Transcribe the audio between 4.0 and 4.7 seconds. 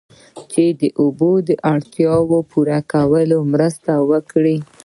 وکړي